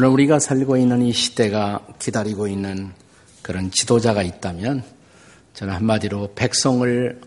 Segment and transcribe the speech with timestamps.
[0.00, 2.90] 오늘 우리가 살고 있는 이 시대가 기다리고 있는
[3.42, 4.82] 그런 지도자가 있다면
[5.52, 7.20] 저는 한마디로 백성을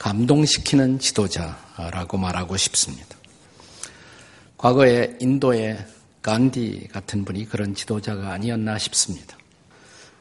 [0.00, 3.16] 감동시키는 지도자라고 말하고 싶습니다.
[4.56, 5.78] 과거에 인도의
[6.20, 9.36] 간디 같은 분이 그런 지도자가 아니었나 싶습니다.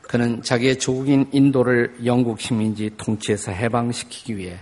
[0.03, 4.59] 그는 자기의 조국인 인도를 영국 식민지 통치에서 해방시키기 위해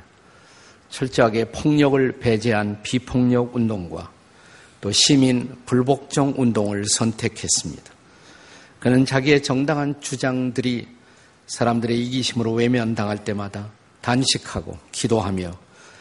[0.89, 4.13] 철저하게 폭력을 배제한 비폭력 운동과
[4.83, 7.83] 또 시민 불복종 운동을 선택했습니다.
[8.81, 10.89] 그는 자기의 정당한 주장들이
[11.47, 13.69] 사람들의 이기심으로 외면당할 때마다
[14.01, 15.57] 단식하고 기도하며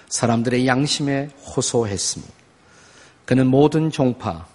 [0.08, 2.34] 사람들의 양심에 호소했습니다.
[3.24, 4.48] 그는 모든 종파,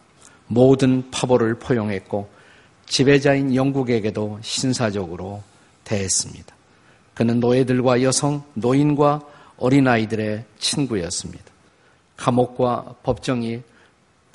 [0.48, 2.30] 모든 파벌을 포용했고
[2.86, 5.42] 지배자인 영국에게도 신사적으로
[5.86, 6.54] 대했습니다.
[7.14, 9.22] 그는 노예들과 여성, 노인과
[9.56, 11.46] 어린아이들의 친구였습니다.
[12.18, 13.62] 감옥과 법정이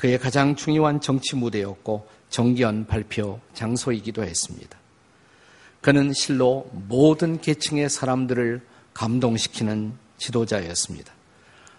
[0.02, 4.76] 그의 가장 중요한 정치 무대였고 정기연 발표 장소이기도 했습니다.
[5.80, 11.12] 그는 실로 모든 계층의 사람들을 감동시키는 지도자였습니다.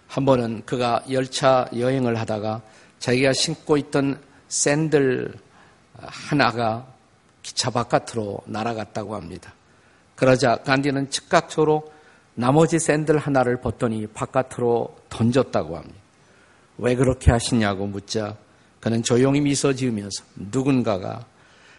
[0.06, 2.62] 한 번은 그가 열차 여행을 하다가
[2.98, 5.34] 자기가 신고 있던 샌들
[5.98, 6.86] 하나가
[7.42, 9.52] 기차 바깥으로 날아갔다고 합니다.
[10.14, 11.92] 그러자 간디는 즉각적으로
[12.32, 16.03] 나머지 샌들 하나를 벗더니 바깥으로 던졌다고 합니다.
[16.78, 18.36] 왜 그렇게 하시냐고 묻자
[18.80, 21.24] 그는 조용히 미소 지으면서 누군가가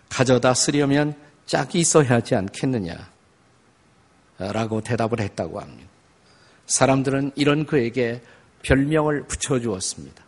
[0.10, 1.16] 가져다 쓰려면
[1.46, 3.10] 짝이 있어야 하지 않겠느냐
[4.38, 5.90] 라고 대답을 했다고 합니다.
[6.66, 8.22] 사람들은 이런 그에게
[8.64, 10.24] 별명을 붙여주었습니다.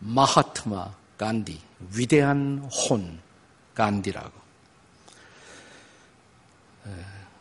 [0.00, 1.60] 마하트마 간디,
[1.94, 3.18] 위대한 혼
[3.74, 4.32] 간디라고.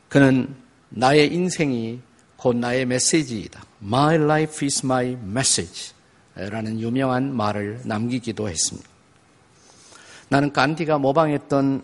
[0.10, 0.56] 그는
[0.90, 2.00] 나의 인생이
[2.38, 3.64] 곧 나의 메시지이다.
[3.82, 5.95] My life is my message.
[6.36, 8.88] 라는 유명한 말을 남기기도 했습니다.
[10.30, 11.84] 나는 간디가 모방했던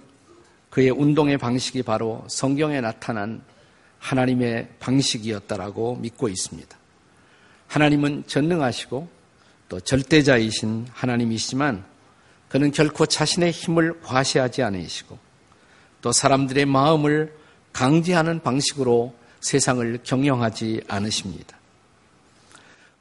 [0.69, 3.41] 그의 운동의 방식이 바로 성경에 나타난
[4.00, 6.78] 하나님의 방식이었다라고 믿고 있습니다.
[7.67, 9.07] 하나님은 전능하시고
[9.69, 11.85] 또 절대자이신 하나님이시지만
[12.50, 15.18] 그는 결코 자신의 힘을 과시하지 않으시고
[16.01, 17.33] 또 사람들의 마음을
[17.72, 21.57] 강제하는 방식으로 세상을 경영하지 않으십니다.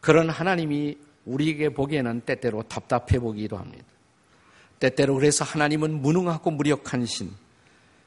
[0.01, 0.97] 그런 하나님이
[1.33, 3.85] 우리에게 보기에는 때때로 답답해 보기도 합니다.
[4.79, 7.31] 때때로 그래서 하나님은 무능하고 무력한 신,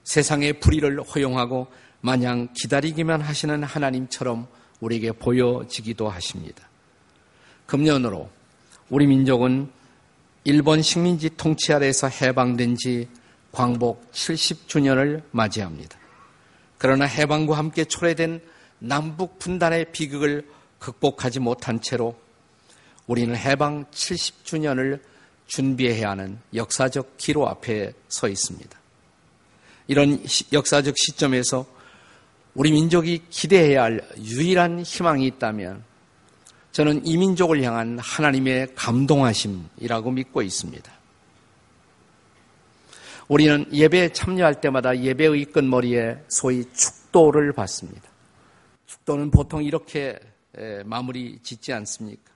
[0.03, 1.67] 세상의 불의를 허용하고
[2.01, 4.47] 마냥 기다리기만 하시는 하나님처럼
[4.81, 6.67] 우리에게 보여지기도 하십니다.
[7.65, 8.29] 금년으로
[8.89, 9.69] 우리 민족은
[10.43, 13.07] 일본 식민지 통치 아래에서 해방된 지
[13.53, 15.97] 광복 70주년을 맞이합니다.
[16.77, 18.41] 그러나 해방과 함께 초래된
[18.79, 20.45] 남북 분단의 비극을
[20.79, 22.15] 극복하지 못한 채로
[23.07, 24.99] 우리는 해방 70주년을
[25.47, 28.79] 준비해야 하는 역사적 기로 앞에 서 있습니다.
[29.87, 31.65] 이런 역사적 시점에서
[32.55, 35.83] 우리 민족이 기대해야 할 유일한 희망이 있다면
[36.71, 40.91] 저는 이 민족을 향한 하나님의 감동하심이라고 믿고 있습니다.
[43.27, 48.09] 우리는 예배에 참여할 때마다 예배의 끝머리에 소위 축도를 받습니다.
[48.85, 50.19] 축도는 보통 이렇게
[50.85, 52.32] 마무리 짓지 않습니까?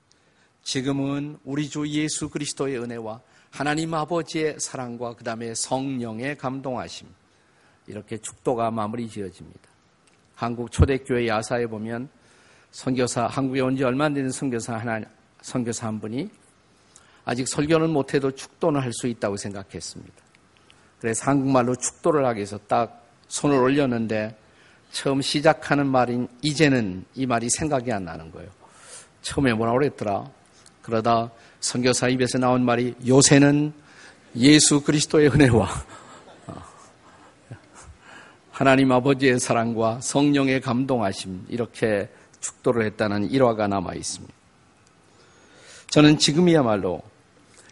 [0.67, 7.07] 지금은 우리 주 예수 그리스도의 은혜와 하나님 아버지의 사랑과 그 다음에 성령의 감동하심
[7.87, 9.61] 이렇게 축도가 마무리 지어집니다.
[10.35, 12.09] 한국 초대교회 야사에 보면
[12.71, 14.99] 선교사 한국에 온 지 얼마 안 되는 선교사 하나
[15.41, 16.29] 선교사 한 분이
[17.23, 20.15] 아직 설교는 못해도 축도는 할 수 있다고 생각했습니다.
[20.99, 24.37] 그래서 한국말로 축도를 하기 위해서 딱 손을 올렸는데
[24.91, 28.49] 처음 시작하는 말인 이제는 이 말이 생각이 안 나는 거예요.
[29.21, 30.35] 처음에 뭐라고 그랬더라?
[30.87, 33.73] 그러다 선교사 입에서 나온 말이 요새는
[34.37, 35.67] 예수 그리스도의 은혜와
[38.51, 44.33] 하나님 아버지의 사랑과 성령의 감동하심 이렇게 축도를 했다는 일화가 남아 있습니다.
[45.89, 47.01] 저는 지금이야말로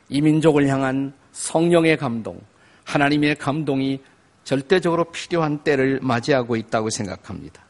[0.09, 2.41] 이 민족을 향한 성령의 감동,
[2.83, 4.01] 하나님의 감동이
[4.43, 7.63] 절대적으로 필요한 때를 맞이하고 있다고 생각합니다.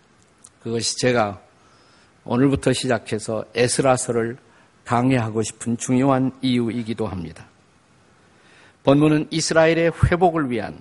[0.63, 1.39] 그것이 제가
[2.23, 4.37] 오늘부터 시작해서 에스라서를
[4.85, 7.45] 강해하고 싶은 중요한 이유이기도 합니다.
[8.83, 10.79] 본문은 이스라엘의 회복을 위한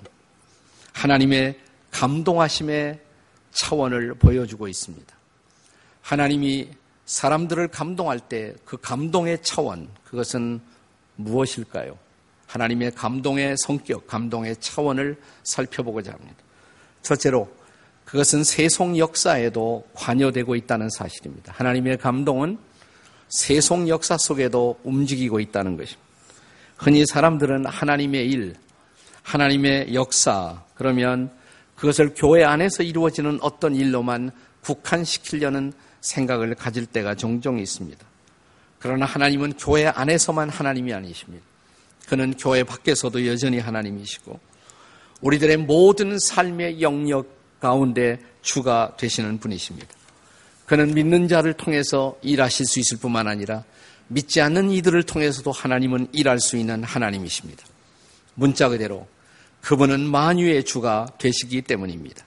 [0.93, 1.59] 하나님의
[1.91, 3.01] 감동하심의
[3.53, 5.15] 차원을 보여주고 있습니다.
[6.03, 6.69] 하나님이
[7.07, 10.61] 사람들을 감동할 때 그 감동의 차원, 그것은
[11.17, 11.97] 무엇일까요?
[12.47, 16.37] 하나님의 감동의 성격, 감동의 차원을 살펴보고자 합니다.
[17.03, 17.51] 첫째로,
[18.05, 21.53] 그것은 세속 역사에도 관여되고 있다는 사실입니다.
[21.57, 22.59] 하나님의 감동은
[23.35, 26.01] 세속 역사 속에도 움직이고 있다는 것입니다.
[26.77, 28.55] 흔히 사람들은 하나님의 일,
[29.23, 31.31] 하나님의 역사, 그러면
[31.75, 38.05] 그것을 교회 안에서 이루어지는 어떤 일로만 국한시키려는 생각을 가질 때가 종종 있습니다.
[38.79, 41.45] 그러나 하나님은 교회 안에서만 하나님이 아니십니다.
[42.07, 44.39] 그는 교회 밖에서도 여전히 하나님이시고
[45.23, 49.89] 우리들의 모든 삶의 영역 가운데 주가 되시는 분이십니다.
[50.67, 53.65] 그는 믿는 자를 통해서 일하실 수 있을 뿐만 아니라
[54.09, 57.65] 믿지 않는 이들을 통해서도 하나님은 일할 수 있는 하나님이십니다.
[58.35, 59.07] 문자 그대로
[59.61, 62.25] 그분은 만유의 주가 되시기 때문입니다.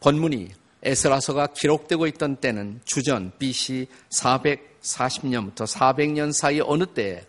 [0.00, 0.50] 본문이
[0.82, 7.24] 에스라서가 기록되고 있던 때는 주전 BC 440년부터 400년 사이 어느 때에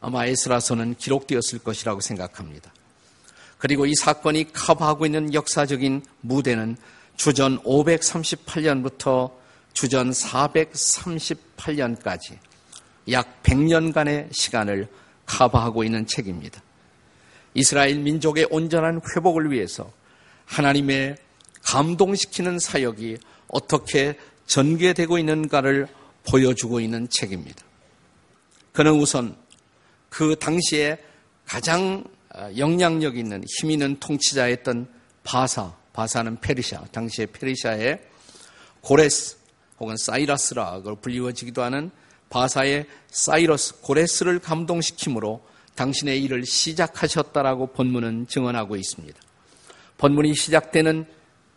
[0.00, 2.72] 아마 에스라서는 기록되었을 것이라고 생각합니다.
[3.58, 6.76] 그리고 이 사건이 커버하고 있는 역사적인 무대는
[7.16, 9.32] 주전 538년부터
[9.72, 12.38] 주전 438년까지
[13.10, 14.88] 약 100년간의 시간을
[15.26, 16.62] 커버하고 있는 책입니다.
[17.54, 19.92] 이스라엘 민족의 온전한 회복을 위해서
[20.44, 21.16] 하나님의
[21.62, 25.88] 감동시키는 사역이 어떻게 전개되고 있는가를
[26.28, 27.64] 보여주고 있는 책입니다.
[28.72, 29.36] 그는 우선
[30.08, 30.98] 그 당시에
[31.46, 32.04] 가장
[32.56, 34.88] 영향력 있는 힘 있는 통치자였던
[35.24, 37.98] 바사, 바사는 페르시아, 당시의 페르시아의
[38.82, 39.38] 고레스
[39.80, 41.90] 혹은 사이러스라 불리워지기도 하는
[42.28, 45.40] 바사의 사이러스, 고레스를 감동시킴으로
[45.74, 49.18] 당신의 일을 시작하셨다라고 본문은 증언하고 있습니다.
[49.96, 51.06] 본문이 시작되는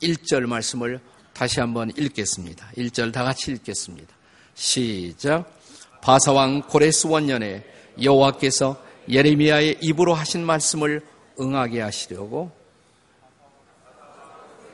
[0.02, 1.02] 1절 말씀을
[1.34, 2.72] 다시 한번 읽겠습니다.
[2.78, 4.08] 1절 다 같이 읽겠습니다.
[4.56, 5.54] 시작.
[6.02, 7.66] 바사왕 고레스 원년에
[8.02, 11.06] 여호와께서 예레미야의 입으로 하신 말씀을
[11.42, 12.59] 응하게 하시려고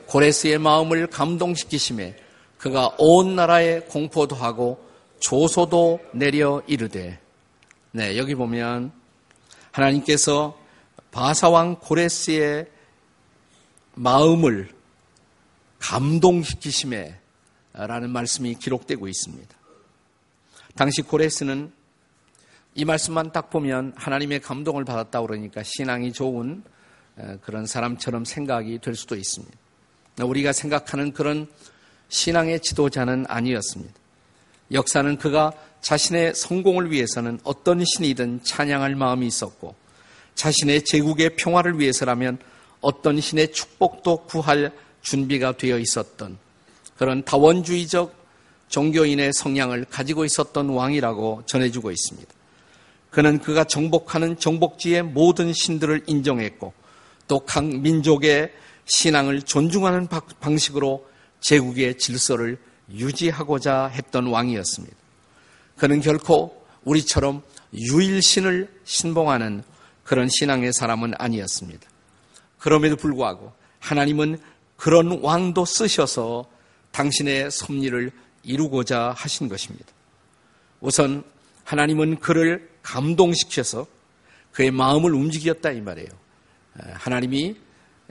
[0.06, 2.16] 고레스의 마음을 감동시키심에
[2.58, 4.84] 그가 온 나라에 공포도 하고
[5.20, 7.18] 조소도 내려 이르되
[7.92, 8.92] 네 여기 보면
[9.72, 10.58] 하나님께서
[11.10, 12.66] 바사왕 고레스의
[13.94, 14.68] 마음을
[15.78, 17.18] 감동시키심에
[17.72, 19.54] 라는 말씀이 기록되고 있습니다.
[20.74, 21.72] 당시 고레스는
[22.74, 26.62] 이 말씀만 딱 보면 하나님의 감동을 받았다 그러니까 신앙이 좋은
[27.40, 29.56] 그런 사람처럼 생각이 될 수도 있습니다.
[30.24, 31.46] 우리가 생각하는 그런
[32.08, 33.92] 신앙의 지도자는 아니었습니다.
[34.72, 39.74] 역사는 그가 자신의 성공을 위해서는 어떤 신이든 찬양할 마음이 있었고
[40.34, 42.38] 자신의 제국의 평화를 위해서라면
[42.80, 44.72] 어떤 신의 축복도 구할
[45.02, 46.38] 준비가 되어 있었던
[46.96, 48.14] 그런 다원주의적
[48.68, 52.32] 종교인의 성향을 가지고 있었던 왕이라고 전해주고 있습니다.
[53.10, 56.72] 그는 그가 정복하는 정복지의 모든 신들을 인정했고
[57.28, 58.52] 또 각 민족의
[58.86, 60.08] 신앙을 존중하는
[60.40, 61.06] 방식으로
[61.40, 62.58] 제국의 질서를
[62.90, 64.96] 유지하고자 했던 왕이었습니다.
[65.76, 67.42] 그는 결코 우리처럼
[67.74, 69.62] 유일신을 신봉하는
[70.04, 71.86] 그런 신앙의 사람은 아니었습니다.
[72.58, 74.38] 그럼에도 불구하고 하나님은
[74.76, 76.46] 그런 왕도 쓰셔서
[76.92, 78.10] 당신의 섭리를
[78.42, 79.86] 이루고자 하신 것입니다.
[80.80, 81.24] 우선
[81.64, 83.86] 하나님은 그를 감동시켜서
[84.52, 86.08] 그의 마음을 움직였다 이 말이에요.
[86.94, 87.56] 하나님이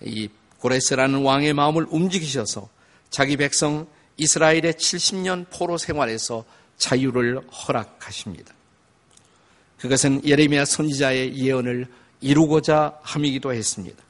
[0.04, 2.70] 이 고레스라는 왕의 마음을 움직이셔서
[3.10, 6.46] 자기 백성 이스라엘의 70년 포로 생활에서
[6.78, 8.54] 자유를 허락하십니다.
[9.78, 11.88] 그것은 예레미야 선지자의 예언을
[12.22, 14.04] 이루고자 함이기도 했습니다.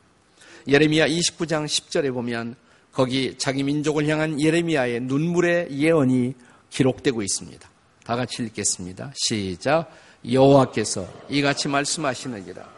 [0.68, 2.56] 예레미야 29장 10절에 보면
[2.92, 6.34] 거기 자기 민족을 향한 예레미야의 눈물의 예언이
[6.70, 7.70] 기록되고 있습니다.
[8.06, 9.12] 다 같이 읽겠습니다.
[9.16, 9.92] 시작.
[10.30, 12.76] 여호와께서 이같이 말씀하시느니라.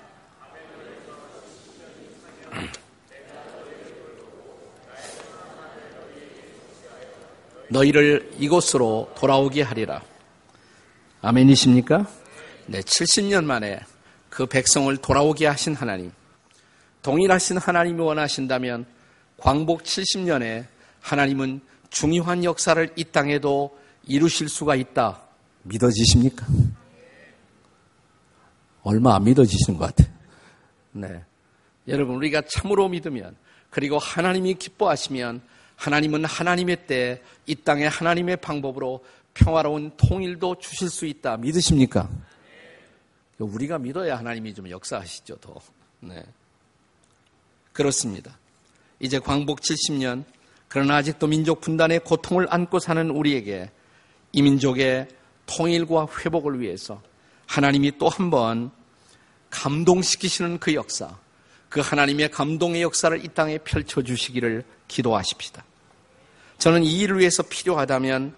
[7.69, 10.01] 너희를 이곳으로 돌아오게 하리라.
[11.21, 12.07] 아멘이십니까?
[12.67, 13.79] 네, 70년 만에
[14.29, 16.11] 그 백성을 돌아오게 하신 하나님.
[17.01, 18.85] 동일하신 하나님이 원하신다면
[19.37, 20.65] 광복 70년에
[20.99, 25.21] 하나님은 중요한 역사를 이 땅에도 이루실 수가 있다.
[25.63, 26.45] 믿어지십니까?
[28.83, 30.13] 얼마 안 믿어지시는 것 같아요.
[30.93, 31.21] 네.
[31.87, 33.35] 여러분, 우리가 참으로 믿으면,
[33.69, 35.41] 그리고 하나님이 기뻐하시면
[35.77, 39.03] 하나님은 하나님의 때이 땅에 하나님의 방법으로
[39.33, 41.37] 평화로운 통일도 주실 수 있다.
[41.37, 42.09] 믿으십니까?
[43.39, 45.55] 우리가 믿어야 하나님이 좀 역사하시죠, 더.
[46.01, 46.23] 네.
[47.71, 48.37] 그렇습니다.
[48.99, 50.23] 이제 광복 70년,
[50.67, 53.69] 그러나 아직도 민족 분단의 고통을 안고 사는 우리에게
[54.33, 55.07] 이 민족의
[55.45, 57.01] 통일과 회복을 위해서
[57.45, 58.71] 하나님이 또 한 번
[59.49, 61.17] 감동시키시는 그 역사,
[61.69, 65.63] 그 하나님의 감동의 역사를 이 땅에 펼쳐주시기를 기도하십시다.
[66.57, 68.35] 저는 이 일을 위해서 필요하다면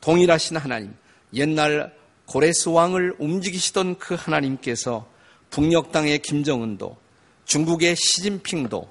[0.00, 0.94] 동일하신 하나님,
[1.34, 1.94] 옛날
[2.26, 5.08] 고레스 왕을 움직이시던 그 하나님께서
[5.50, 6.96] 북녘 땅의 김정은도
[7.46, 8.88] 중국의 시진핑도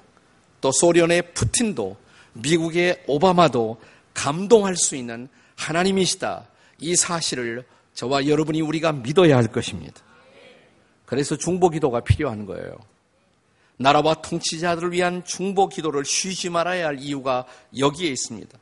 [0.60, 1.96] 또 소련의 푸틴도
[2.34, 3.80] 미국의 오바마도
[4.14, 6.46] 감동할 수 있는 하나님이시다.
[6.80, 10.02] 이 사실을 저와 여러분이 우리가 믿어야 할 것입니다.
[11.06, 12.76] 그래서 중보 기도가 필요한 거예요.
[13.78, 17.46] 나라와 통치자들을 위한 중보 기도를 쉬지 말아야 할 이유가
[17.78, 18.58] 여기에 있습니다.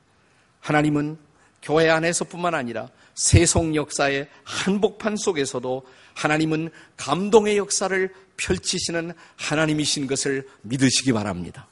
[0.60, 1.18] 하나님은
[1.62, 11.66] 교회 안에서뿐만 아니라 세속 역사의 한복판 속에서도 하나님은 감동의 역사를 펼치시는 하나님이신 것을 믿으시기 바랍니다.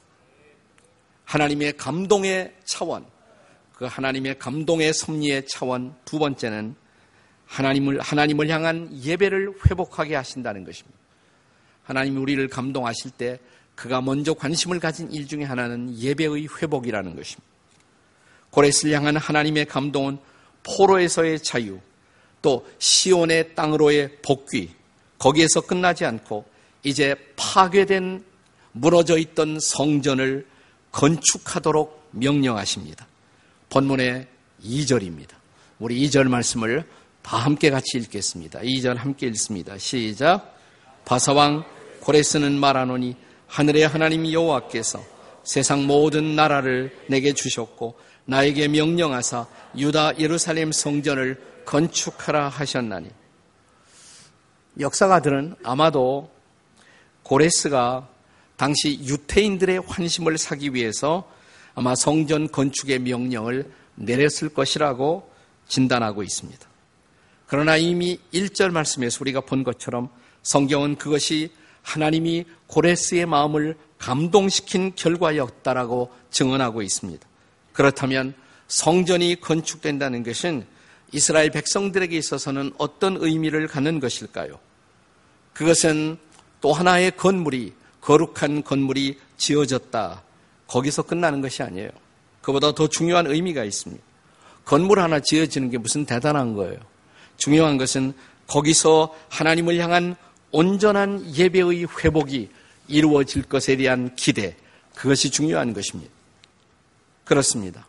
[1.25, 3.05] 하나님의 감동의 차원,
[3.73, 6.75] 그 하나님의 감동의 섭리의 차원 두 번째는
[7.45, 11.04] 하나님을 하나님을 향한 예배를 회복하게 하신다는 것입니다.
[11.85, 13.39] 하나님이 우리를 감동하실 때
[13.75, 17.43] 그가 먼저 관심을 가진 일 중에 하나는 예배의 회복이라는 것입니다.
[18.49, 20.17] 고레스를 향한 하나님의 감동은
[20.63, 21.79] 포로에서의 자유,
[22.41, 24.71] 또 시온의 땅으로의 복귀,
[25.17, 26.45] 거기에서 끝나지 않고
[26.83, 28.23] 이제 파괴된
[28.71, 30.47] 무너져 있던 성전을
[30.91, 33.07] 건축하도록 명령하십니다.
[33.69, 34.27] 본문의
[34.63, 35.31] 2절입니다.
[35.79, 36.85] 우리 2절 말씀을
[37.21, 38.59] 다 함께 같이 읽겠습니다.
[38.61, 39.77] 2절 함께 읽습니다.
[39.77, 40.57] 시작.
[41.03, 41.65] 바사왕
[42.05, 43.15] 고레스는 말하노니
[43.47, 45.03] 하늘의 하나님 여호와께서
[45.43, 53.09] 세상 모든 나라를 내게 주셨고 나에게 명령하사 유다 예루살렘 성전을 건축하라 하셨나니
[54.79, 56.29] 역사가들은 아마도
[57.23, 58.07] 고레스가
[58.55, 61.27] 당시 유태인들의 환심을 사기 위해서
[61.73, 65.31] 아마 성전 건축의 명령을 내렸을 것이라고
[65.67, 66.67] 진단하고 있습니다.
[67.47, 70.09] 그러나 이미 1절 말씀에서 우리가 본 것처럼
[70.43, 71.51] 성경은 그것이
[71.85, 77.25] 하나님이 고레스의 마음을 감동시킨 결과였다라고 증언하고 있습니다.
[77.73, 78.33] 그렇다면
[78.67, 80.65] 성전이 건축된다는 것은
[81.11, 84.59] 이스라엘 백성들에게 있어서는 어떤 의미를 갖는 것일까요?
[85.53, 86.17] 그것은
[86.59, 90.23] 또 하나의 건물이 거룩한 건물이 지어졌다.
[90.67, 91.89] 거기서 끝나는 것이 아니에요.
[92.41, 94.03] 그보다 더 중요한 의미가 있습니다.
[94.65, 96.79] 건물 하나 지어지는 게 무슨 대단한 거예요.
[97.37, 98.13] 중요한 것은
[98.47, 100.15] 거기서 하나님을 향한
[100.55, 102.49] 온전한 예배의 회복이
[102.87, 104.55] 이루어질 것에 대한 기대,
[104.93, 106.09] 그것이 중요한 것입니다.
[107.25, 107.85] 그렇습니다.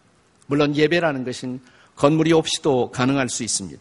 [0.49, 1.61] 물론 예배라는 것은
[1.95, 3.81] 건물이 없이도 가능할 수 있습니다.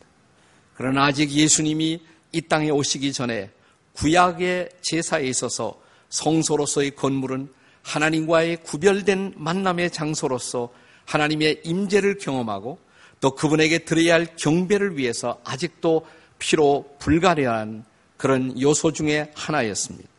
[0.76, 2.00] 그러나 아직 예수님이
[2.32, 3.50] 이 땅에 오시기 전에
[3.94, 7.50] 구약의 제사에 있어서 성소로서의 건물은
[7.82, 10.72] 하나님과의 구별된 만남의 장소로서
[11.06, 12.78] 하나님의 임재를 경험하고
[13.20, 16.06] 또 그분에게 드려야 할 경배를 위해서 아직도
[16.38, 17.84] 피로 불가려한
[18.18, 20.10] 그런 요소 중의 하나였습니다.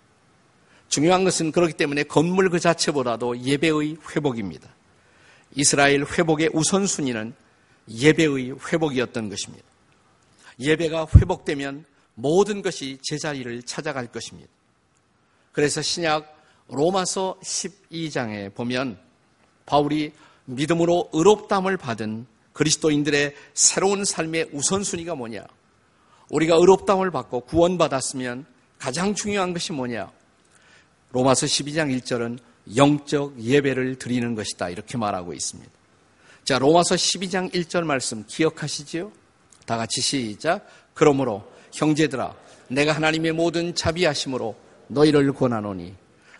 [0.89, 4.69] 중요한 것은 그렇기 때문에 건물 그 자체보다도 예배의 회복입니다.
[5.55, 7.35] 이스라엘 회복의 우선순위는
[7.89, 9.65] 예배의 회복이었던 것입니다.
[10.61, 11.85] 예배가 회복되면
[12.15, 14.51] 모든 것이 제자리를 찾아갈 것입니다.
[15.53, 16.35] 그래서 신약
[16.69, 18.99] 로마서 12장에 보면
[19.67, 20.13] 바울이
[20.47, 25.45] 믿음으로 의롭담을 받은 그리스도인들의 새로운 삶의 우선순위가 뭐냐?
[26.31, 28.47] 우리가 의롭담을 받고 구원받았으면
[28.79, 30.11] 가장 중요한 것이 뭐냐?
[31.13, 32.39] 로마서 12장 1절은
[32.77, 34.71] 영적 예배를 드리는 것이다.
[34.71, 35.71] 이렇게 말하고 있습니다.
[36.45, 39.13] 자, 로마서 12장 1절 말씀 기억하시지요?
[39.67, 40.67] 다 같이 시작.
[40.95, 42.35] 그러므로 형제들아,
[42.69, 44.57] 내가 하나님의 모든 자비하심으로
[44.89, 45.95] 너희를 권하노니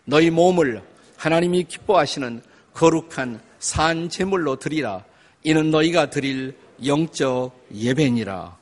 [0.05, 0.83] 너희 몸을
[1.17, 2.43] 하나님이 기뻐하시는
[2.75, 5.05] 거룩한 산 제물로 드리라.
[5.43, 8.57] 이는 너희가 드릴 영적 예배니라.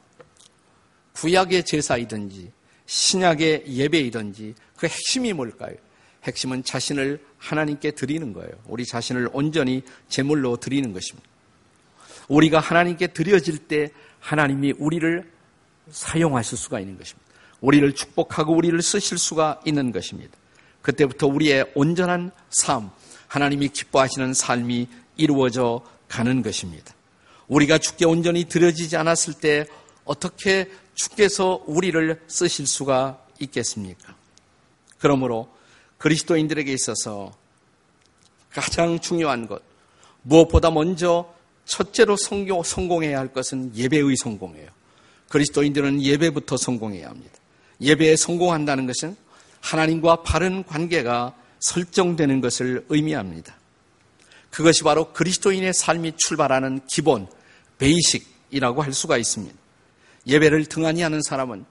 [1.14, 2.52] 구약의 제사이든지
[2.86, 5.74] 신약의 예배이든지 그 핵심이 뭘까요?
[6.24, 8.50] 핵심은 자신을 하나님께 드리는 거예요.
[8.66, 11.28] 우리 자신을 온전히 제물로 드리는 것입니다.
[12.28, 13.90] 우리가 하나님께 드려질 때
[14.20, 15.30] 하나님이 우리를
[15.90, 17.24] 사용하실 수가 있는 것입니다.
[17.60, 20.32] 우리를 축복하고 우리를 쓰실 수가 있는 것입니다.
[20.82, 22.90] 그때부터 우리의 온전한 삶,
[23.28, 26.94] 하나님이 기뻐하시는 삶이 이루어져 가는 것입니다.
[27.48, 29.66] 우리가 주께 온전히 드려지지 않았을 때
[30.04, 34.14] 어떻게 주께서 우리를 쓰실 수가 있겠습니까?
[34.98, 35.48] 그러므로
[35.98, 37.32] 그리스도인들에게 있어서
[38.50, 39.62] 가장 중요한 것,
[40.22, 41.32] 무엇보다 먼저
[41.64, 44.68] 첫째로 성공해야 할 것은 예배의 성공이에요.
[45.28, 47.34] 그리스도인들은 예배부터 성공해야 합니다.
[47.80, 49.16] 예배에 성공한다는 것은
[49.60, 53.56] 하나님과 바른 관계가 설정되는 것을 의미합니다.
[54.50, 57.26] 그것이 바로 그리스도인의 삶이 출발하는 기본,
[57.78, 59.63] 베이식이라고 할 수가 있습니다.
[60.26, 61.64] 예배를 등한히 하는 사람은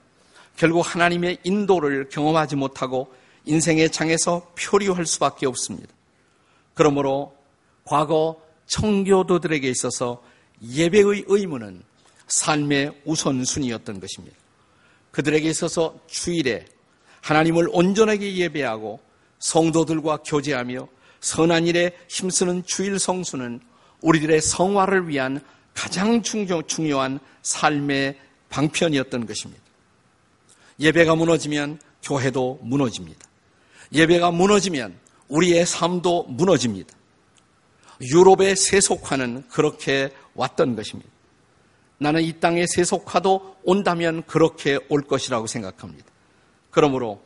[0.56, 3.12] 결국 하나님의 인도를 경험하지 못하고
[3.44, 5.92] 인생의 장에서 표류할 수밖에 없습니다.
[6.74, 7.34] 그러므로
[7.84, 10.22] 과거 청교도들에게 있어서
[10.62, 11.82] 예배의 의무는
[12.26, 14.36] 삶의 우선순위였던 것입니다.
[15.10, 16.64] 그들에게 있어서 주일에
[17.20, 19.00] 하나님을 온전하게 예배하고
[19.38, 20.88] 성도들과 교제하며
[21.20, 23.60] 선한 일에 힘쓰는 주일 성수는
[24.00, 25.40] 우리들의 성화를 위한
[25.74, 28.18] 가장 중요한 삶의
[28.54, 29.62] 방편이었던 것입니다.
[30.78, 33.26] 예배가 무너지면 교회도 무너집니다.
[33.92, 34.96] 예배가 무너지면
[35.28, 36.94] 우리의 삶도 무너집니다.
[38.00, 41.10] 유럽의 세속화는 그렇게 왔던 것입니다.
[41.98, 46.04] 나는 이 땅의 세속화도 온다면 그렇게 올 것이라고 생각합니다.
[46.70, 47.22] 그러므로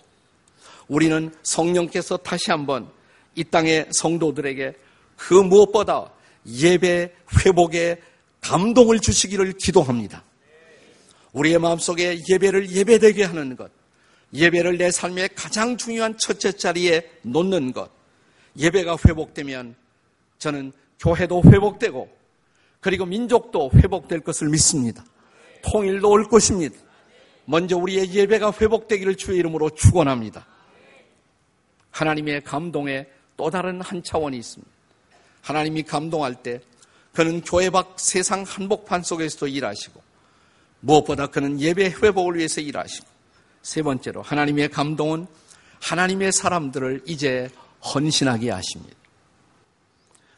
[0.89, 2.91] 우리는 성령께서 다시 한번
[3.35, 4.75] 이 땅의 성도들에게
[5.17, 6.11] 그 무엇보다
[6.47, 7.13] 예배
[7.45, 8.01] 회복에
[8.41, 10.23] 감동을 주시기를 기도합니다.
[11.33, 13.71] 우리의 마음속에 예배를 예배되게 하는 것,
[14.33, 17.91] 예배를 내 삶의 가장 중요한 첫째 자리에 놓는 것,
[18.57, 19.75] 예배가 회복되면
[20.39, 22.09] 저는 교회도 회복되고
[22.81, 25.05] 그리고 민족도 회복될 것을 믿습니다.
[25.63, 26.77] 통일도 올 것입니다.
[27.45, 30.47] 먼저 우리의 예배가 회복되기를 주의 이름으로 축원합니다.
[31.91, 33.07] 하나님의 감동에
[33.37, 34.71] 또 다른 한 차원이 있습니다.
[35.43, 36.61] 하나님이 감동할 때
[37.13, 40.08] 그는 교회 밖 세상 한복판 속에서도 일하시고
[40.81, 43.07] 무엇보다 그는 예배 회복을 위해서 일하시고
[43.63, 45.27] 세 번째로 하나님의 감동은
[45.81, 47.51] 하나님의 사람들을 이제
[47.83, 48.97] 헌신하게 하십니다.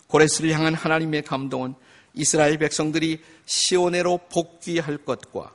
[0.08, 1.74] 고레스를 향한 하나님의 감동은
[2.14, 5.52] 이스라엘 백성들이 시오네로 복귀할 것과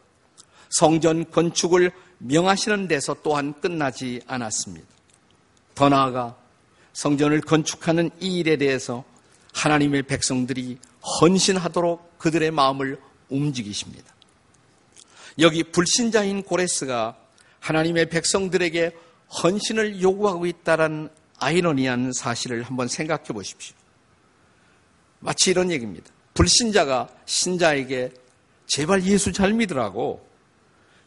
[0.70, 4.88] 성전 건축을 명하시는 데서 또한 끝나지 않았습니다.
[5.76, 6.38] 더 나아가
[6.94, 9.04] 성전을 건축하는 이 일에 대해서
[9.54, 10.78] 하나님의 백성들이
[11.22, 13.00] 헌신하도록 그들의 마음을
[13.30, 14.15] 움직이십니다.
[15.40, 17.18] 여기 불신자인 고레스가
[17.60, 18.96] 하나님의 백성들에게
[19.44, 23.76] 헌신을 요구하고 있다는 아이러니한 사실을 한번 생각해 보십시오.
[25.20, 26.10] 마치 이런 얘기입니다.
[26.34, 28.14] 불신자가 신자에게
[28.68, 30.26] 제발 예수 잘 믿으라고,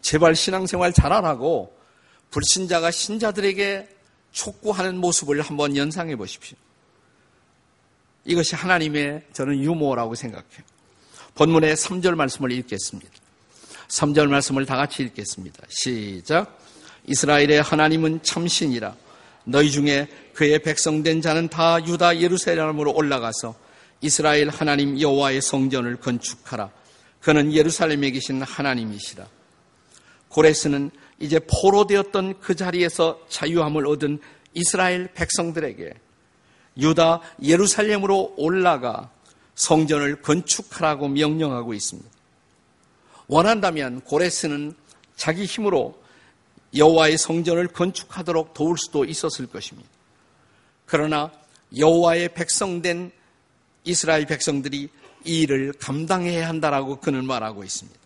[0.01, 1.77] 제발 신앙생활 잘하라고
[2.31, 3.89] 불신자가 신자들에게
[4.33, 6.57] 촉구하는 모습을 한번 연상해 보십시오.
[8.25, 10.63] 이것이 하나님의 저는 유머라고 생각해요.
[11.35, 13.11] 본문의 3절 말씀을 읽겠습니다.
[13.89, 15.63] 3절 말씀을 다 같이 읽겠습니다.
[15.69, 16.59] 시작.
[17.07, 18.95] 이스라엘의 하나님은 참신이라
[19.45, 23.55] 너희 중에 그의 백성된 자는 다 유다 예루살렘으로 올라가서
[24.03, 26.71] 이스라엘 하나님 여호와의 성전을 건축하라.
[27.21, 29.27] 그는 예루살렘에 계신 하나님이시라.
[30.29, 34.21] 고레스는 이제 포로되었던 그 자리에서 자유함을 얻은
[34.55, 35.95] 이스라엘 백성들에게
[36.77, 39.11] 유다 예루살렘으로 올라가
[39.55, 42.18] 성전을 건축하라고 명령하고 있습니다.
[43.29, 44.75] 원한다면 고레스는
[45.17, 46.03] 자기 힘으로
[46.75, 49.89] 여호와의 성전을 건축하도록 도울 수도 있었을 것입니다.
[50.87, 51.31] 그러나
[51.77, 53.13] 여호와의 백성된
[53.85, 54.89] 이스라엘 백성들이
[55.25, 57.99] 이 일을 감당해야 한다라고 그는 말하고 있습니다.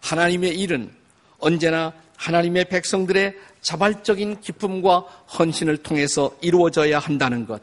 [0.00, 0.92] 하나님의 일은
[1.38, 5.00] 언제나 하나님의 백성들의 자발적인 기쁨과
[5.38, 7.62] 헌신을 통해서 이루어져야 한다는 것.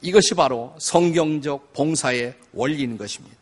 [0.00, 3.36] 이것이 바로 성경적 봉사의 원리인 것입니다.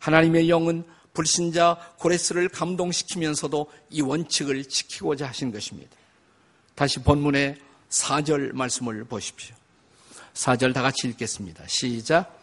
[0.00, 5.96] 하나님의 영은 불신자 고레스를 감동시키면서도 이 원칙을 지키고자 하신 것입니다.
[6.74, 7.56] 다시 본문의
[7.88, 9.54] 4절 말씀을 보십시오.
[10.34, 11.64] 4절 다 같이 읽겠습니다.
[11.68, 12.38] 시작.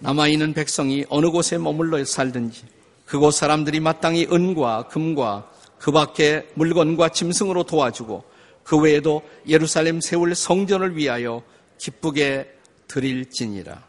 [0.00, 2.64] 남아있는 백성이 어느 곳에 머물러 살든지
[3.06, 8.24] 그곳 사람들이 마땅히 은과 금과 그 밖에 물건과 짐승으로 도와주고
[8.64, 11.42] 그 외에도 예루살렘 세울 성전을 위하여
[11.78, 12.50] 기쁘게
[12.88, 13.82] 드릴지니라.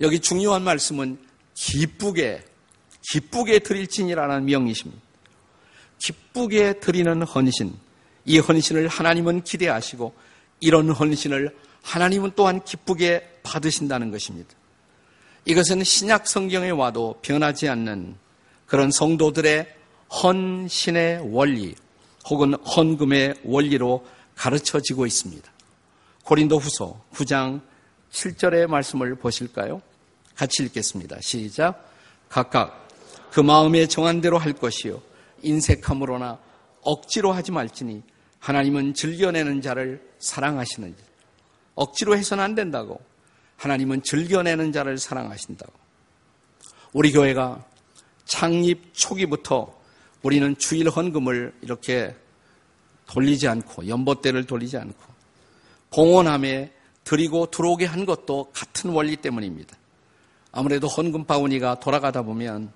[0.00, 1.18] 여기 중요한 말씀은
[1.56, 2.44] 기쁘게,
[3.10, 5.02] 기쁘게 드릴지니라는 명이십니다.
[5.98, 7.74] 기쁘게 드리는 헌신.
[8.26, 10.14] 이 헌신을 하나님은 기대하시고
[10.60, 14.54] 이런 헌신을 하나님은 또한 기쁘게 받으신다는 것입니다.
[15.44, 18.16] 이것은 신약 성경에 와도 변하지 않는
[18.66, 19.74] 그런 성도들의
[20.22, 21.74] 헌신의 원리
[22.28, 25.50] 혹은 헌금의 원리로 가르쳐지고 있습니다.
[26.24, 27.62] 고린도 후서 9장
[28.10, 29.80] 7절의 말씀을 보실까요?
[30.36, 31.16] 같이 읽겠습니다.
[31.20, 31.90] 시작.
[32.28, 32.88] 각각
[33.30, 35.00] 그 마음에 정한 대로 할 것이요.
[35.42, 36.38] 인색함으로나
[36.82, 38.02] 억지로 하지 말지니
[38.38, 41.02] 하나님은 즐겨내는 자를 사랑하시는 지.
[41.74, 43.00] 억지로 해서는 안 된다고.
[43.56, 45.72] 하나님은 즐겨내는 자를 사랑하신다고.
[46.92, 47.64] 우리 교회가
[48.24, 49.74] 창립 초기부터
[50.22, 52.14] 우리는 주일 헌금을 이렇게
[53.06, 54.98] 돌리지 않고 연보대를 돌리지 않고
[55.90, 56.72] 공헌함에
[57.04, 59.75] 드리고 들어오게 한 것도 같은 원리 때문입니다.
[60.56, 62.72] 아무래도 헌금 바구니가 돌아가다 보면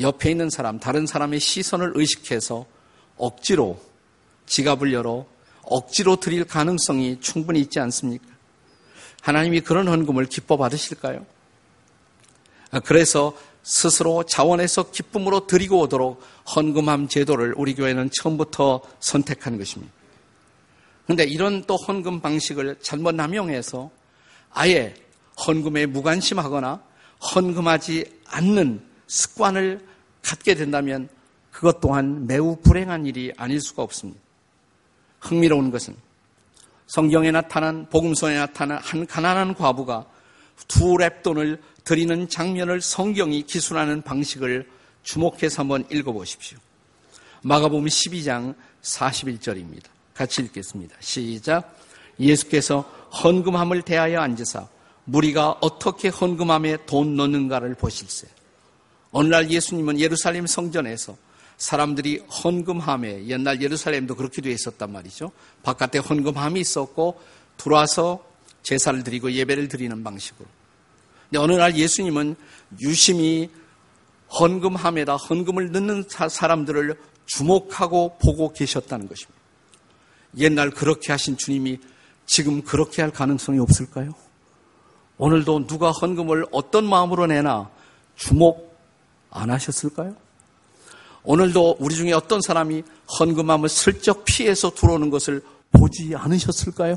[0.00, 2.66] 옆에 있는 사람, 다른 사람의 시선을 의식해서
[3.16, 3.80] 억지로
[4.46, 5.24] 지갑을 열어
[5.62, 8.26] 억지로 드릴 가능성이 충분히 있지 않습니까?
[9.22, 11.24] 하나님이 그런 헌금을 기뻐 받으실까요?
[12.72, 16.20] 아, 그래서 스스로 자원해서 기쁨으로 드리고 오도록
[16.56, 19.92] 헌금함 제도를 우리 교회는 처음부터 선택한 것입니다.
[21.06, 23.90] 근데 이런 또 헌금 방식을 잘못 남용해서
[24.50, 24.94] 아예
[25.46, 26.82] 헌금에 무관심하거나
[27.34, 29.86] 헌금하지 않는 습관을
[30.22, 31.08] 갖게 된다면
[31.50, 34.20] 그것 또한 매우 불행한 일이 아닐 수가 없습니다.
[35.20, 35.94] 흥미로운 것은
[36.86, 40.06] 성경에 나타난 복음서에 나타난 한 가난한 과부가
[40.68, 44.68] 두 랩돈을 드리는 장면을 성경이 기술하는 방식을
[45.02, 46.58] 주목해서 한번 읽어보십시오.
[47.42, 49.84] 마가복음 12장 41절입니다.
[50.14, 50.94] 같이 읽겠습니다.
[51.00, 51.76] 시작.
[52.18, 52.80] 예수께서
[53.22, 54.68] 헌금함을 대하여 앉으사
[55.10, 58.28] 무리가 어떻게 헌금함에 돈 넣는가를 보실세.
[59.10, 61.16] 어느 날 예수님은 예루살렘 성전에서
[61.56, 65.32] 사람들이 헌금함에 옛날 예루살렘도 그렇게 되어 있었단 말이죠.
[65.64, 67.20] 바깥에 헌금함이 있었고
[67.56, 68.24] 들어와서
[68.62, 70.46] 제사를 드리고 예배를 드리는 방식으로.
[71.24, 72.36] 근데 어느 날 예수님은
[72.80, 73.50] 유심히
[74.38, 76.94] 헌금함에다 헌금을 넣는 사람들을
[77.26, 79.40] 주목하고 보고 계셨다는 것입니다.
[80.38, 81.78] 옛날 그렇게 하신 주님이
[82.26, 84.14] 지금 그렇게 할 가능성이 없을까요?
[85.20, 87.70] 오늘도 누가 헌금을 어떤 마음으로 내나
[88.16, 88.74] 주목
[89.28, 90.16] 안 하셨을까요?
[91.24, 92.82] 오늘도 우리 중에 어떤 사람이
[93.18, 96.96] 헌금함을 슬쩍 피해서 들어오는 것을 보지 않으셨을까요?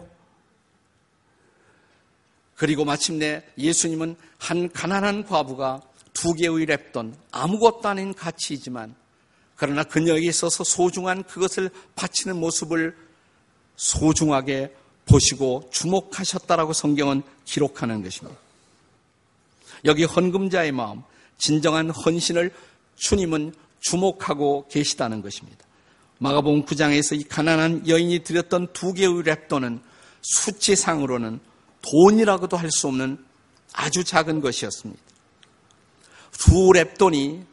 [2.55, 5.81] 그리고 마침내 예수님은 한 가난한 과부가
[6.13, 8.95] 두 개의 랩돈 아무것도 아닌 가치이지만
[9.57, 12.95] 그러나 그녀에게 있어서 소중한 그것을 바치는 모습을
[13.75, 14.73] 소중하게
[15.05, 18.37] 보시고 주목하셨다라고 성경은 기록하는 것입니다.
[19.85, 21.03] 여기 헌금자의 마음,
[21.37, 22.51] 진정한 헌신을
[22.95, 25.65] 주님은 주목하고 계시다는 것입니다.
[26.19, 29.81] 마가복음 9장에서 이 가난한 여인이 드렸던 두 개의 랩돈은
[30.21, 31.39] 수치상으로는
[31.81, 33.17] 돈이라고도 할 수 없는
[33.73, 35.01] 아주 작은 것이었습니다.
[36.31, 37.43] 두 랩돈이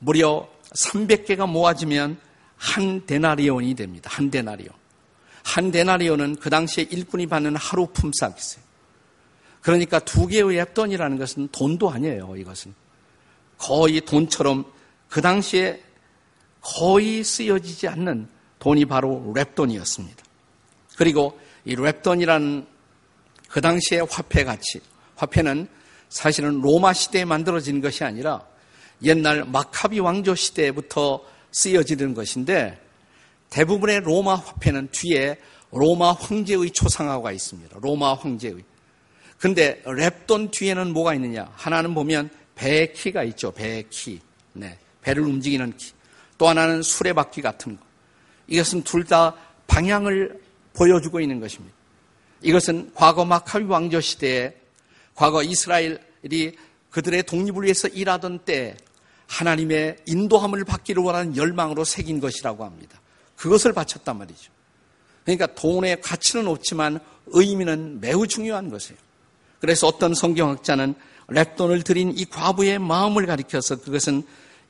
[0.00, 2.18] 무려 300개가 모아지면
[2.56, 4.10] 한 데나리온이 됩니다.
[4.12, 4.70] 한 데나리온.
[5.48, 8.62] 한 데나리온은 그 당시에 일꾼이 받는 하루 품삯이세요.
[9.62, 12.36] 그러니까 두 개의 랩돈이라는 것은 돈도 아니에요.
[12.36, 12.74] 이것은
[13.56, 14.66] 거의 돈처럼
[15.08, 15.82] 그 당시에
[16.60, 20.18] 거의 쓰여지지 않는 돈이 바로 렙돈이었습니다.
[20.98, 22.66] 그리고 이 렙돈이라는
[23.48, 24.82] 그 당시의 화폐 가치,
[25.16, 25.66] 화폐는
[26.10, 28.42] 사실은 로마 시대에 만들어진 것이 아니라
[29.02, 32.87] 옛날 마카비 왕조 시대부터 쓰여지는 것인데
[33.50, 35.38] 대부분의 로마 화폐는 뒤에
[35.70, 37.78] 로마 황제의 초상화가 있습니다.
[37.80, 38.64] 로마 황제의.
[39.38, 41.50] 근데 렙돈 뒤에는 뭐가 있느냐?
[41.54, 43.52] 하나는 보면 배의 키가 있죠.
[43.52, 44.20] 배의 키.
[44.52, 44.78] 네.
[45.02, 45.92] 배를 움직이는 키.
[46.36, 47.82] 또 하나는 수레바퀴 같은 거.
[48.48, 49.34] 이것은 둘 다
[49.66, 50.40] 방향을
[50.72, 51.74] 보여주고 있는 것입니다.
[52.42, 54.54] 이것은 과거 마카비 왕조 시대에
[55.14, 56.56] 과거 이스라엘이
[56.90, 58.76] 그들의 독립을 위해서 일하던 때
[59.26, 63.00] 하나님의 인도함을 받기를 원하는 열망으로 새긴 것이라고 합니다.
[63.38, 64.52] 그것을 바쳤단 말이죠.
[65.24, 68.98] 그러니까 돈의 가치는 없지만 의미는 매우 중요한 것이에요.
[69.60, 70.94] 그래서 어떤 성경학자는
[71.28, 74.22] 랩돈을 드린 이 과부의 마음을 가리켜서 그것은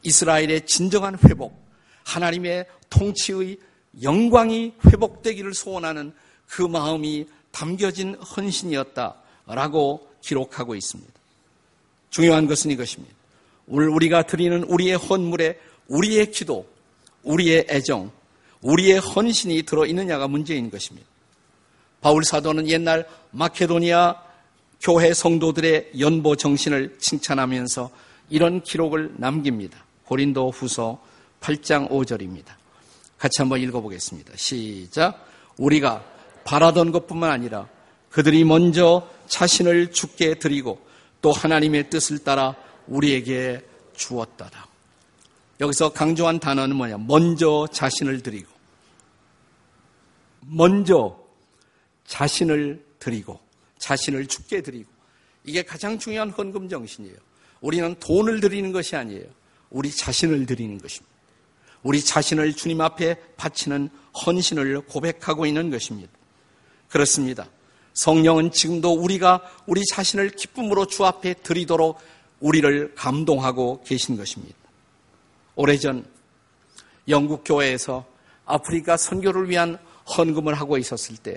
[0.03, 1.57] 이스라엘의 진정한 회복,
[2.05, 3.59] 하나님의 통치의
[4.03, 6.13] 영광이 회복되기를 소원하는
[6.47, 11.13] 그 마음이 담겨진 헌신이었다라고 기록하고 있습니다.
[12.11, 13.15] 중요한 것은 이것입니다.
[13.67, 16.67] 오늘 우리가 드리는 우리의 헌물에 우리의 기도,
[17.23, 18.11] 우리의 애정,
[18.63, 21.07] 우리의 헌신이 들어있느냐가 문제인 것입니다.
[22.01, 24.17] 바울 사도는 옛날 마케도니아
[24.81, 27.91] 교회 성도들의 연보 정신을 칭찬하면서
[28.31, 29.85] 이런 기록을 남깁니다.
[30.05, 31.03] 고린도 후서
[31.41, 32.47] 8장 5절입니다.
[33.19, 34.33] 같이 한번 읽어보겠습니다.
[34.37, 35.27] 시작.
[35.57, 36.05] 우리가
[36.45, 37.69] 바라던 것뿐만 아니라
[38.11, 40.81] 그들이 먼저 자신을 죽게 드리고
[41.21, 42.55] 또 하나님의 뜻을 따라
[42.87, 43.63] 우리에게
[43.97, 44.68] 주었다라.
[45.61, 46.99] 여기서 강조한 단어는 뭐냐?
[46.99, 48.49] 먼저 자신을 드리고,
[50.41, 51.19] 먼저
[52.07, 53.41] 자신을 드리고,
[53.79, 54.91] 자신을 죽게 드리고,
[55.45, 57.17] 이게 가장 중요한 헌금 정신이에요.
[57.61, 59.25] 우리는 돈을 드리는 것이 아니에요.
[59.71, 61.19] 우리 자신을 드리는 것입니다.
[61.83, 63.89] 우리 자신을 주님 앞에 바치는
[64.27, 66.11] 헌신을 고백하고 있는 것입니다.
[66.89, 67.49] 그렇습니다.
[67.95, 71.99] 성령은 지금도 우리가 우리 자신을 기쁨으로 주 앞에 드리도록
[72.41, 74.55] 우리를 감동하고 계신 것입니다.
[75.59, 76.07] 오래전
[77.09, 78.07] 영국 교회에서
[78.47, 79.77] 아프리카 선교를 위한
[80.17, 81.37] 헌금을 하고 있었을 때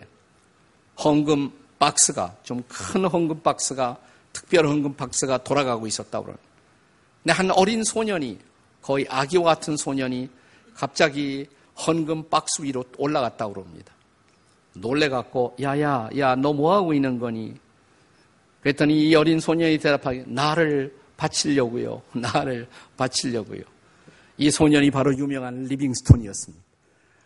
[1.03, 3.97] 헌금 박스가 좀 큰 헌금 박스가
[4.31, 6.39] 특별 헌금 박스가 돌아가고 있었다고 그러는
[7.23, 8.37] 근데 한 어린 소년이
[8.83, 10.29] 거의 아기와 같은 소년이
[10.75, 11.47] 갑자기
[11.87, 13.91] 헌금 박스 위로 올라갔다고 그럽니다.
[14.73, 17.55] 놀래갖고 야야 야 너 뭐하고 있는 거니?
[18.61, 22.03] 그랬더니 이 어린 소년이 대답하기 나를 바치려고요.
[22.13, 23.80] 나를 바치려고요.
[24.41, 26.65] 이 소년이 바로 유명한 리빙스톤이었습니다.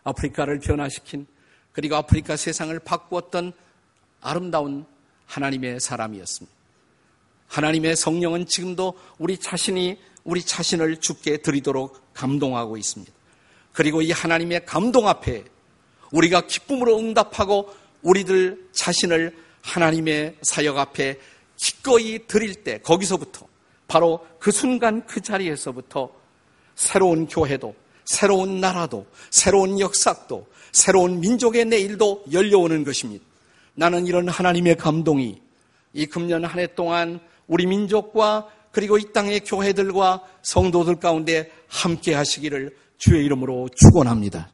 [0.04, 1.26] 아프리카를 변화시킨
[1.72, 3.54] 그리고 아프리카 세상을 바꾸었던
[4.20, 4.84] 아름다운
[5.24, 6.54] 하나님의 사람이었습니다.
[7.46, 13.10] 하나님의 성령은 지금도 우리 자신이 우리 자신을 죽게 드리도록 감동하고 있습니다.
[13.72, 15.44] 그리고 이 하나님의 감동 앞에
[16.12, 21.18] 우리가 기쁨으로 응답하고 우리들 자신을 하나님의 사역 앞에
[21.56, 23.46] 기꺼이 드릴 때 거기서부터
[23.88, 26.25] 바로 그 순간 그 자리에서부터
[26.76, 33.24] 새로운 교회도 새로운 나라도 새로운 역사도 새로운 민족의 내일도 열려오는 것입니다.
[33.74, 35.40] 나는 이런 하나님의 감동이
[35.92, 42.76] 이 금년 한 해 동안 우리 민족과 그리고 이 땅의 교회들과 성도들 가운데 함께 하시기를
[42.98, 44.52] 주의 이름으로 축원합니다.